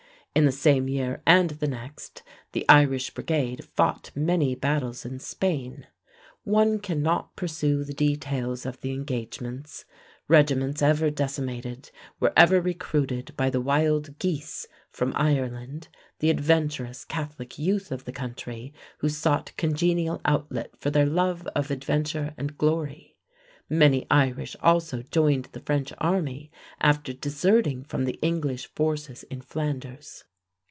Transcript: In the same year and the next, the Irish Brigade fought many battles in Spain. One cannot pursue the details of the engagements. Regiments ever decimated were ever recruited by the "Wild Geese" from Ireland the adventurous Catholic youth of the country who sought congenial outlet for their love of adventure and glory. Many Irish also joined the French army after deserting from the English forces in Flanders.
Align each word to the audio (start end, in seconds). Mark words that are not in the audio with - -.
In 0.33 0.45
the 0.45 0.51
same 0.53 0.87
year 0.87 1.21
and 1.27 1.49
the 1.49 1.67
next, 1.67 2.23
the 2.53 2.63
Irish 2.69 3.13
Brigade 3.13 3.65
fought 3.73 4.11
many 4.15 4.55
battles 4.55 5.03
in 5.03 5.19
Spain. 5.19 5.87
One 6.45 6.79
cannot 6.79 7.35
pursue 7.35 7.83
the 7.83 7.93
details 7.93 8.65
of 8.65 8.79
the 8.79 8.93
engagements. 8.93 9.83
Regiments 10.29 10.81
ever 10.81 11.09
decimated 11.09 11.91
were 12.21 12.31
ever 12.37 12.61
recruited 12.61 13.33
by 13.35 13.49
the 13.49 13.59
"Wild 13.59 14.17
Geese" 14.19 14.67
from 14.89 15.11
Ireland 15.17 15.89
the 16.19 16.29
adventurous 16.29 17.03
Catholic 17.03 17.59
youth 17.59 17.91
of 17.91 18.05
the 18.05 18.13
country 18.13 18.73
who 18.99 19.09
sought 19.09 19.51
congenial 19.57 20.21
outlet 20.23 20.71
for 20.79 20.89
their 20.89 21.05
love 21.05 21.45
of 21.47 21.69
adventure 21.71 22.33
and 22.37 22.57
glory. 22.57 23.09
Many 23.73 24.05
Irish 24.11 24.57
also 24.61 25.01
joined 25.01 25.45
the 25.53 25.61
French 25.61 25.93
army 25.97 26.51
after 26.81 27.13
deserting 27.13 27.85
from 27.85 28.03
the 28.03 28.19
English 28.21 28.67
forces 28.75 29.23
in 29.23 29.39
Flanders. 29.39 30.25